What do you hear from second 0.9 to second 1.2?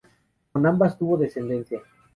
tuvo